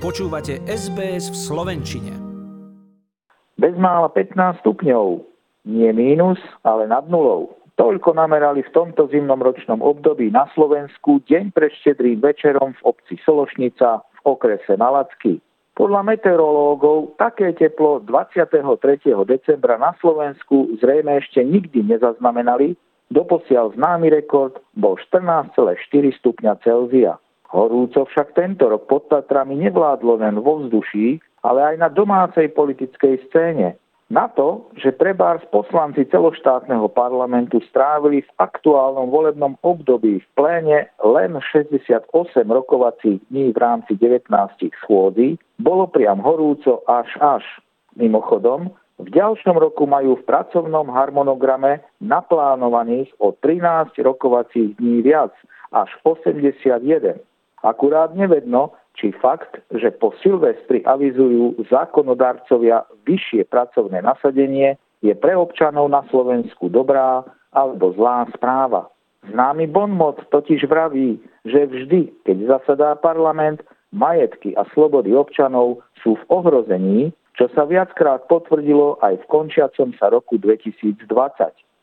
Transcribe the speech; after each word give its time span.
Počúvate 0.00 0.64
SBS 0.64 1.28
v 1.28 1.36
Slovenčine. 1.36 2.16
Bezmála 3.60 4.08
15 4.08 4.64
stupňov. 4.64 5.28
Nie 5.68 5.92
mínus, 5.92 6.40
ale 6.64 6.88
nad 6.88 7.04
nulou. 7.12 7.52
Toľko 7.76 8.16
namerali 8.16 8.64
v 8.64 8.72
tomto 8.72 9.12
zimnom 9.12 9.44
ročnom 9.44 9.84
období 9.84 10.32
na 10.32 10.48
Slovensku 10.56 11.20
deň 11.28 11.52
pred 11.52 11.68
štedrým 11.84 12.16
večerom 12.16 12.72
v 12.80 12.96
obci 12.96 13.20
Sološnica 13.28 14.00
v 14.00 14.18
okrese 14.24 14.72
Malacky. 14.80 15.36
Podľa 15.76 16.16
meteorológov 16.16 17.20
také 17.20 17.52
teplo 17.52 18.00
23. 18.00 18.64
decembra 19.28 19.76
na 19.76 19.92
Slovensku 20.00 20.80
zrejme 20.80 21.20
ešte 21.20 21.44
nikdy 21.44 21.84
nezaznamenali, 21.84 22.72
doposiaľ 23.12 23.76
známy 23.76 24.08
rekord 24.16 24.64
bol 24.72 24.96
14,4 24.96 25.76
stupňa 26.24 26.56
Celzia. 26.64 27.20
Horúco 27.50 28.06
však 28.06 28.38
tento 28.38 28.70
rok 28.70 28.86
pod 28.86 29.10
Tatrami 29.10 29.58
nevládlo 29.58 30.22
len 30.22 30.38
vo 30.38 30.62
vzduší, 30.62 31.18
ale 31.42 31.74
aj 31.74 31.76
na 31.82 31.88
domácej 31.90 32.54
politickej 32.54 33.26
scéne. 33.26 33.74
Na 34.10 34.26
to, 34.26 34.66
že 34.74 34.98
trebárs 34.98 35.42
poslanci 35.54 36.02
celoštátneho 36.10 36.90
parlamentu 36.90 37.62
strávili 37.70 38.26
v 38.26 38.30
aktuálnom 38.42 39.06
volebnom 39.06 39.54
období 39.62 40.18
v 40.18 40.28
pléne 40.34 40.90
len 40.98 41.38
68 41.38 42.10
rokovacích 42.50 43.22
dní 43.30 43.54
v 43.54 43.58
rámci 43.58 43.94
19 43.94 44.26
schôdí, 44.82 45.38
bolo 45.62 45.86
priam 45.86 46.18
horúco 46.18 46.82
až 46.90 47.06
až. 47.22 47.46
Mimochodom, 47.94 48.74
v 48.98 49.08
ďalšom 49.14 49.54
roku 49.54 49.86
majú 49.86 50.18
v 50.18 50.26
pracovnom 50.26 50.90
harmonograme 50.90 51.86
naplánovaných 52.02 53.14
o 53.22 53.30
13 53.30 53.94
rokovacích 54.02 54.74
dní 54.74 55.06
viac, 55.06 55.30
až 55.70 55.90
81. 56.02 57.22
Akurát 57.60 58.16
nevedno, 58.16 58.72
či 58.96 59.12
fakt, 59.16 59.60
že 59.72 59.92
po 59.92 60.16
Silvestri 60.24 60.80
avizujú 60.84 61.60
zákonodarcovia 61.68 62.88
vyššie 63.04 63.48
pracovné 63.48 64.00
nasadenie, 64.00 64.80
je 65.00 65.16
pre 65.16 65.32
občanov 65.32 65.88
na 65.88 66.04
Slovensku 66.12 66.68
dobrá 66.68 67.24
alebo 67.52 67.92
zlá 67.96 68.28
správa. 68.36 68.88
Známy 69.28 69.68
bonmot 69.68 70.24
totiž 70.32 70.64
vraví, 70.64 71.20
že 71.44 71.68
vždy, 71.68 72.24
keď 72.24 72.36
zasadá 72.60 72.96
parlament, 72.96 73.60
majetky 73.92 74.56
a 74.56 74.64
slobody 74.72 75.12
občanov 75.12 75.84
sú 76.00 76.16
v 76.16 76.24
ohrození, 76.32 77.12
čo 77.36 77.48
sa 77.52 77.64
viackrát 77.64 78.24
potvrdilo 78.28 79.00
aj 79.00 79.20
v 79.20 79.28
končiacom 79.28 79.96
sa 79.96 80.12
roku 80.12 80.36
2020. 80.36 81.08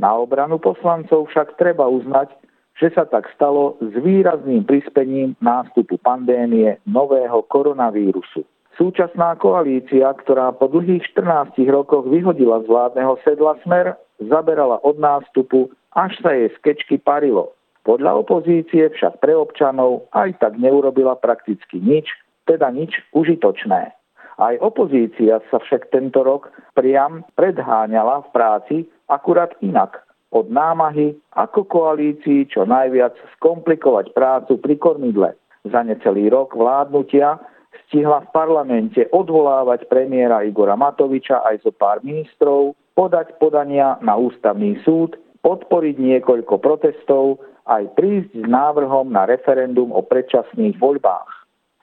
Na 0.00 0.16
obranu 0.16 0.56
poslancov 0.56 1.28
však 1.28 1.60
treba 1.60 1.88
uznať, 1.88 2.32
že 2.80 2.88
sa 2.92 3.04
tak 3.04 3.28
stalo 3.36 3.76
s 3.80 3.92
výrazným 4.00 4.64
prispením 4.64 5.36
nástupu 5.44 6.00
pandémie 6.00 6.80
nového 6.88 7.44
koronavírusu. 7.46 8.44
Súčasná 8.72 9.36
koalícia, 9.36 10.08
ktorá 10.16 10.56
po 10.56 10.64
dlhých 10.72 11.04
14 11.12 11.60
rokoch 11.68 12.08
vyhodila 12.08 12.64
z 12.64 12.66
vládneho 12.72 13.20
sedla 13.20 13.60
smer, 13.60 14.00
zaberala 14.16 14.80
od 14.80 14.96
nástupu, 14.96 15.68
až 15.92 16.16
sa 16.24 16.32
jej 16.32 16.48
skečky 16.56 16.96
parilo. 16.96 17.52
Podľa 17.84 18.24
opozície 18.24 18.88
však 18.88 19.20
pre 19.20 19.36
občanov 19.36 20.08
aj 20.16 20.40
tak 20.40 20.56
neurobila 20.56 21.18
prakticky 21.20 21.82
nič, 21.82 22.08
teda 22.48 22.72
nič 22.72 22.96
užitočné. 23.12 23.92
Aj 24.40 24.54
opozícia 24.64 25.44
sa 25.52 25.60
však 25.60 25.92
tento 25.92 26.24
rok 26.24 26.48
priam 26.72 27.28
predháňala 27.36 28.24
v 28.24 28.28
práci 28.32 28.76
akurát 29.12 29.52
inak– 29.60 30.00
od 30.32 30.48
námahy, 30.48 31.12
ako 31.36 31.68
koalícii 31.68 32.48
čo 32.48 32.64
najviac 32.64 33.12
skomplikovať 33.36 34.16
prácu 34.16 34.56
pri 34.58 34.74
kormidle. 34.80 35.30
Za 35.68 35.84
necelý 35.84 36.32
rok 36.32 36.56
vládnutia 36.56 37.38
stihla 37.86 38.24
v 38.24 38.32
parlamente 38.32 39.06
odvolávať 39.12 39.86
premiéra 39.86 40.42
Igora 40.42 40.74
Matoviča 40.74 41.44
aj 41.44 41.68
zo 41.68 41.72
pár 41.76 42.00
ministrov, 42.00 42.72
podať 42.96 43.36
podania 43.36 44.00
na 44.00 44.16
ústavný 44.16 44.80
súd, 44.82 45.16
podporiť 45.44 45.96
niekoľko 46.00 46.58
protestov, 46.60 47.40
aj 47.68 47.94
prísť 47.94 48.42
s 48.42 48.46
návrhom 48.48 49.12
na 49.12 49.28
referendum 49.28 49.94
o 49.94 50.02
predčasných 50.02 50.80
voľbách. 50.82 51.30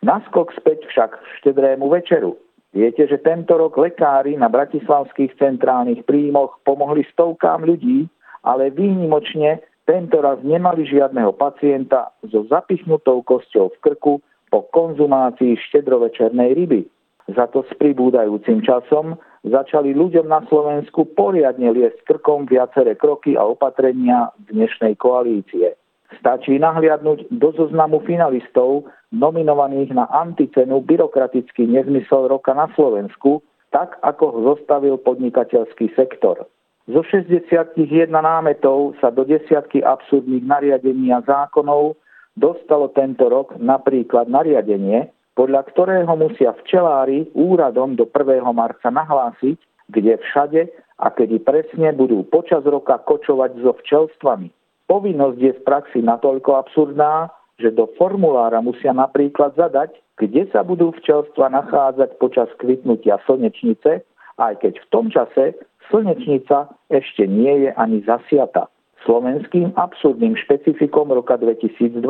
Naskok 0.04 0.52
späť 0.56 0.84
však 0.92 1.12
v 1.16 1.28
štedrému 1.40 1.88
večeru. 1.92 2.36
Viete, 2.70 3.10
že 3.10 3.18
tento 3.20 3.58
rok 3.58 3.76
lekári 3.82 4.38
na 4.38 4.46
bratislavských 4.46 5.36
centrálnych 5.42 6.06
príjmoch 6.06 6.62
pomohli 6.62 7.02
stovkám 7.10 7.66
ľudí, 7.66 8.06
ale 8.44 8.72
výnimočne 8.72 9.64
tento 9.90 10.22
raz 10.22 10.38
nemali 10.46 10.86
žiadneho 10.86 11.34
pacienta 11.34 12.14
so 12.30 12.46
zapichnutou 12.46 13.26
kosťou 13.26 13.74
v 13.74 13.78
krku 13.82 14.14
po 14.54 14.60
konzumácii 14.70 15.58
štedrovečernej 15.70 16.54
ryby. 16.54 16.86
Za 17.34 17.50
to 17.50 17.62
s 17.66 17.72
pribúdajúcim 17.78 18.66
časom 18.66 19.18
začali 19.46 19.94
ľuďom 19.94 20.26
na 20.30 20.42
Slovensku 20.50 21.14
poriadne 21.14 21.70
liesť 21.74 22.06
krkom 22.06 22.50
viaceré 22.50 22.98
kroky 22.98 23.38
a 23.38 23.46
opatrenia 23.46 24.34
dnešnej 24.50 24.98
koalície. 24.98 25.78
Stačí 26.18 26.58
nahliadnúť 26.58 27.30
do 27.30 27.50
zoznamu 27.54 28.02
finalistov 28.02 28.90
nominovaných 29.14 29.94
na 29.94 30.10
anticenu 30.10 30.82
byrokratický 30.82 31.70
nezmysel 31.70 32.30
roka 32.30 32.54
na 32.58 32.70
Slovensku, 32.74 33.46
tak 33.70 33.98
ako 34.02 34.24
ho 34.34 34.40
zostavil 34.54 34.98
podnikateľský 34.98 35.94
sektor. 35.94 36.50
Zo 36.90 37.06
61 37.06 38.10
námetov 38.10 38.98
sa 38.98 39.14
do 39.14 39.22
desiatky 39.22 39.86
absurdných 39.86 40.42
nariadení 40.42 41.14
a 41.14 41.22
zákonov 41.22 41.94
dostalo 42.34 42.90
tento 42.98 43.30
rok 43.30 43.54
napríklad 43.62 44.26
nariadenie, 44.26 45.14
podľa 45.38 45.70
ktorého 45.70 46.10
musia 46.18 46.50
včelári 46.66 47.30
úradom 47.38 47.94
do 47.94 48.10
1. 48.10 48.42
marca 48.58 48.90
nahlásiť, 48.90 49.62
kde 49.94 50.18
všade 50.18 50.62
a 50.98 51.14
kedy 51.14 51.46
presne 51.46 51.94
budú 51.94 52.26
počas 52.26 52.66
roka 52.66 52.98
kočovať 53.06 53.62
so 53.62 53.78
včelstvami. 53.86 54.50
Povinnosť 54.90 55.38
je 55.38 55.54
v 55.54 55.62
praxi 55.62 56.02
natoľko 56.02 56.58
absurdná, 56.58 57.30
že 57.62 57.70
do 57.70 57.86
formulára 58.02 58.66
musia 58.66 58.98
napríklad 58.98 59.54
zadať, 59.54 59.94
kde 60.18 60.50
sa 60.50 60.66
budú 60.66 60.90
včelstva 60.98 61.54
nachádzať 61.54 62.18
počas 62.18 62.50
kvitnutia 62.58 63.22
slnečnice, 63.30 64.02
aj 64.42 64.54
keď 64.58 64.74
v 64.82 64.90
tom 64.90 65.14
čase 65.14 65.54
Slnečnica 65.90 66.70
ešte 66.94 67.26
nie 67.26 67.66
je 67.66 67.70
ani 67.74 68.06
zasiata. 68.06 68.70
Slovenským 69.10 69.74
absurdným 69.74 70.38
špecifikom 70.38 71.10
roka 71.10 71.42
2020 71.42 72.06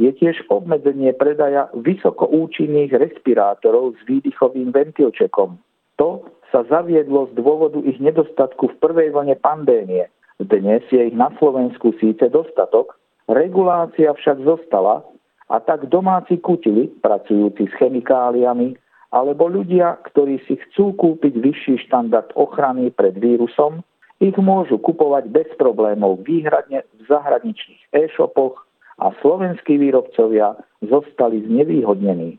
je 0.00 0.10
tiež 0.16 0.48
obmedzenie 0.48 1.12
predaja 1.12 1.68
vysokoúčinných 1.76 2.96
respirátorov 2.96 3.94
s 3.96 4.00
výdychovým 4.08 4.72
ventilčekom. 4.72 5.60
To 6.00 6.24
sa 6.48 6.64
zaviedlo 6.68 7.28
z 7.30 7.32
dôvodu 7.36 7.80
ich 7.84 8.00
nedostatku 8.00 8.72
v 8.72 8.78
prvej 8.80 9.08
vlne 9.12 9.36
pandémie. 9.40 10.08
Dnes 10.40 10.82
je 10.88 11.12
ich 11.12 11.16
na 11.16 11.28
Slovensku 11.36 11.92
síce 12.00 12.32
dostatok, 12.32 12.96
regulácia 13.28 14.10
však 14.16 14.42
zostala 14.42 15.04
a 15.52 15.60
tak 15.60 15.86
domáci 15.92 16.40
kutili, 16.40 16.88
pracujúci 17.04 17.68
s 17.68 17.74
chemikáliami, 17.76 18.72
alebo 19.12 19.44
ľudia, 19.44 20.00
ktorí 20.08 20.40
si 20.48 20.56
chcú 20.56 20.96
kúpiť 20.96 21.36
vyšší 21.36 21.74
štandard 21.86 22.32
ochrany 22.32 22.88
pred 22.88 23.12
vírusom, 23.20 23.84
ich 24.24 24.34
môžu 24.40 24.80
kupovať 24.80 25.28
bez 25.28 25.48
problémov 25.60 26.24
výhradne 26.24 26.86
v 26.96 27.00
zahraničných 27.06 27.92
e-shopoch 27.92 28.64
a 28.96 29.12
slovenskí 29.20 29.76
výrobcovia 29.76 30.56
zostali 30.80 31.44
znevýhodnení. 31.44 32.38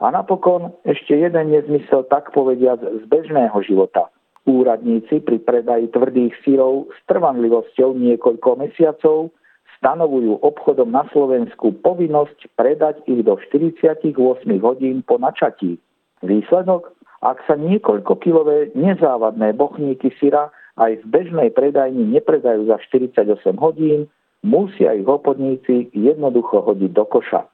A 0.00 0.08
napokon 0.08 0.72
ešte 0.88 1.12
jeden 1.12 1.52
nezmysel 1.52 2.08
tak 2.08 2.32
povediať 2.32 2.80
z 2.80 3.04
bežného 3.06 3.54
života. 3.60 4.08
Úradníci 4.48 5.20
pri 5.20 5.44
predaji 5.44 5.92
tvrdých 5.92 6.32
sírov 6.40 6.88
s 6.88 6.98
trvanlivosťou 7.04 7.92
niekoľko 8.00 8.50
mesiacov 8.56 9.28
stanovujú 9.76 10.40
obchodom 10.40 10.88
na 10.88 11.04
Slovensku 11.12 11.76
povinnosť 11.84 12.48
predať 12.56 13.04
ich 13.04 13.20
do 13.20 13.36
48 13.36 14.16
hodín 14.64 15.04
po 15.04 15.20
načatí. 15.20 15.76
Výsledok? 16.20 16.92
Ak 17.20 17.44
sa 17.44 17.56
niekoľkokilové 17.56 18.72
nezávadné 18.72 19.52
bochníky 19.52 20.08
syra 20.16 20.48
aj 20.80 21.04
v 21.04 21.04
bežnej 21.04 21.48
predajni 21.52 22.08
nepredajú 22.16 22.72
za 22.72 22.80
48 22.88 23.36
hodín, 23.60 24.08
musia 24.40 24.96
ich 24.96 25.04
obchodníci 25.04 25.92
jednoducho 25.92 26.64
hodiť 26.64 26.92
do 26.96 27.04
koša. 27.04 27.44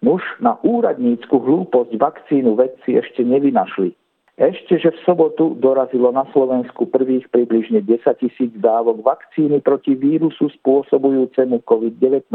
Muž 0.00 0.24
na 0.40 0.56
úradnícku 0.64 1.36
hlúposť 1.36 1.92
vakcínu 2.00 2.56
vedci 2.56 2.96
ešte 2.96 3.20
nevynašli. 3.20 3.92
Ešte, 4.40 4.80
že 4.80 4.96
v 4.96 5.02
sobotu 5.04 5.52
dorazilo 5.60 6.08
na 6.16 6.24
Slovensku 6.32 6.88
prvých 6.88 7.28
približne 7.28 7.84
10 7.84 8.00
tisíc 8.24 8.48
dávok 8.56 9.04
vakcíny 9.04 9.60
proti 9.60 9.92
vírusu 9.92 10.48
spôsobujúcemu 10.56 11.60
COVID-19. 11.68 12.32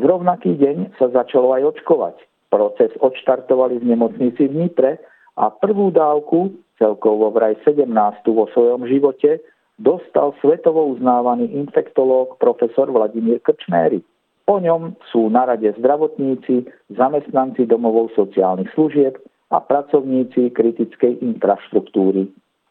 V 0.00 0.02
rovnaký 0.04 0.56
deň 0.56 0.96
sa 0.96 1.12
začalo 1.12 1.52
aj 1.52 1.76
očkovať. 1.76 2.16
Proces 2.48 2.94
odštartovali 3.02 3.82
v 3.82 3.96
nemocnici 3.96 4.46
v 4.48 4.54
Nitre 4.66 5.02
a 5.36 5.50
prvú 5.50 5.90
dávku, 5.90 6.54
celkovo 6.78 7.32
vraj 7.34 7.58
17. 7.66 7.88
vo 8.30 8.46
svojom 8.54 8.86
živote, 8.86 9.42
dostal 9.76 10.32
svetovo 10.40 10.96
uznávaný 10.96 11.52
infektológ 11.52 12.40
profesor 12.40 12.88
Vladimír 12.88 13.42
Krčméry. 13.44 14.00
Po 14.46 14.62
ňom 14.62 14.94
sú 15.10 15.26
na 15.26 15.44
rade 15.44 15.68
zdravotníci, 15.74 16.70
zamestnanci 16.94 17.66
domovou 17.66 18.08
sociálnych 18.14 18.70
služieb, 18.78 19.18
a 19.50 19.62
pracovníci 19.62 20.50
kritickej 20.50 21.22
infraštruktúry. 21.22 22.26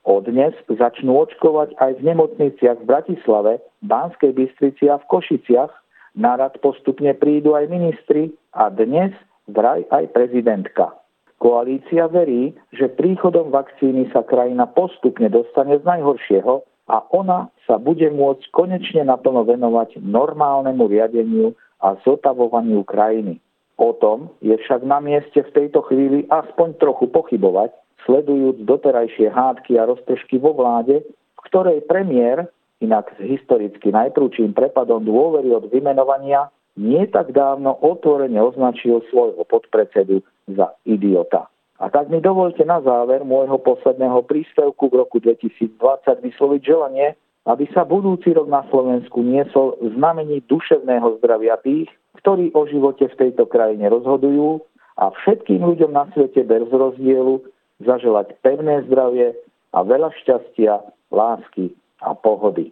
Od 0.05 0.27
dnes 0.27 0.53
začnú 0.69 1.17
očkovať 1.17 1.73
aj 1.81 1.91
v 1.97 2.13
nemocniciach 2.13 2.77
v 2.83 2.89
Bratislave, 2.89 3.51
Banskej 3.81 4.37
Bystrici 4.37 4.85
a 4.91 5.01
v 5.01 5.07
Košiciach. 5.09 5.71
Na 6.15 6.37
rad 6.37 6.59
postupne 6.61 7.11
prídu 7.17 7.57
aj 7.57 7.71
ministri 7.71 8.31
a 8.53 8.69
dnes 8.69 9.11
vraj 9.49 9.85
aj 9.89 10.11
prezidentka. 10.11 10.93
Koalícia 11.35 12.07
verí, 12.07 12.55
že 12.71 12.89
príchodom 12.89 13.51
vakcíny 13.51 14.09
sa 14.15 14.23
krajina 14.23 14.65
postupne 14.71 15.27
dostane 15.27 15.77
z 15.77 15.83
najhoršieho 15.83 16.63
a 16.87 16.97
ona 17.11 17.51
sa 17.67 17.75
bude 17.75 18.07
môcť 18.07 18.49
konečne 18.55 19.03
naplno 19.05 19.43
venovať 19.43 19.99
normálnemu 19.99 20.83
riadeniu 20.87 21.47
a 21.83 21.99
zotavovaniu 22.07 22.87
krajiny. 22.87 23.41
O 23.75 23.91
tom 23.91 24.31
je 24.39 24.55
však 24.55 24.87
na 24.87 25.03
mieste 25.03 25.43
v 25.43 25.51
tejto 25.51 25.83
chvíli 25.91 26.23
aspoň 26.31 26.79
trochu 26.79 27.11
pochybovať, 27.11 27.75
sledujúc 28.07 28.63
doterajšie 28.63 29.27
hádky 29.27 29.75
a 29.75 29.91
roztržky 29.91 30.39
vo 30.39 30.55
vláde, 30.55 31.03
v 31.35 31.39
ktorej 31.51 31.83
premiér, 31.83 32.47
inak 32.79 33.11
s 33.17 33.19
historicky 33.19 33.91
najprúčím 33.91 34.55
prepadom 34.55 35.03
dôvery 35.03 35.51
od 35.51 35.67
vymenovania, 35.67 36.47
nie 36.75 37.07
tak 37.07 37.31
dávno 37.31 37.75
otvorene 37.79 38.39
označil 38.39 39.03
svojho 39.11 39.43
podpredsedu 39.47 40.19
za 40.51 40.75
idiota. 40.83 41.47
A 41.75 41.91
tak 41.91 42.07
mi 42.07 42.23
dovolte 42.23 42.63
na 42.63 42.79
záver 42.79 43.27
môjho 43.27 43.59
posledného 43.59 44.23
príspevku 44.23 44.87
k 44.87 44.95
roku 44.95 45.19
2020 45.19 45.75
vysloviť 46.23 46.61
želanie, 46.63 47.19
aby 47.45 47.67
sa 47.75 47.83
budúci 47.83 48.31
rok 48.31 48.47
na 48.47 48.63
Slovensku 48.71 49.19
niesol 49.19 49.75
znamení 49.83 50.39
duševného 50.47 51.19
zdravia 51.19 51.59
tých, 51.59 51.91
ktorí 52.23 52.55
o 52.55 52.63
živote 52.65 53.11
v 53.11 53.19
tejto 53.19 53.45
krajine 53.45 53.91
rozhodujú 53.91 54.63
a 54.95 55.11
všetkým 55.11 55.61
ľuďom 55.61 55.91
na 55.91 56.07
svete 56.15 56.47
bez 56.47 56.63
rozdielu 56.71 57.43
zaželať 57.83 58.39
pevné 58.39 58.87
zdravie 58.87 59.35
a 59.75 59.83
veľa 59.83 60.15
šťastia, 60.23 60.79
lásky 61.11 61.75
a 61.99 62.15
pohody. 62.15 62.71